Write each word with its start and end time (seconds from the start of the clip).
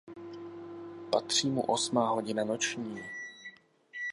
Patří 1.11 1.49
mu 1.49 1.61
osmá 1.61 2.09
hodina 2.09 2.43
noční. 2.43 2.95